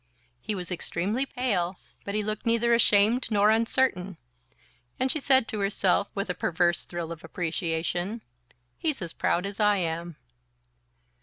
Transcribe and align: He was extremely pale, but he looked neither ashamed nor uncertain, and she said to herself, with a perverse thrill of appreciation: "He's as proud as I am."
He 0.41 0.55
was 0.55 0.71
extremely 0.71 1.27
pale, 1.27 1.77
but 2.05 2.15
he 2.15 2.23
looked 2.23 2.43
neither 2.47 2.73
ashamed 2.73 3.27
nor 3.29 3.51
uncertain, 3.51 4.17
and 4.99 5.11
she 5.11 5.19
said 5.19 5.47
to 5.49 5.59
herself, 5.59 6.07
with 6.15 6.27
a 6.27 6.33
perverse 6.33 6.85
thrill 6.85 7.11
of 7.11 7.23
appreciation: 7.23 8.21
"He's 8.79 8.99
as 9.03 9.13
proud 9.13 9.45
as 9.45 9.59
I 9.59 9.75
am." 9.77 10.15